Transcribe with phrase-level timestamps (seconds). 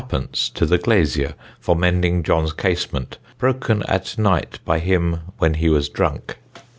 [0.55, 5.89] _to the glasyer for mending John's casement broken at night by him when he was
[5.89, 6.39] drunk.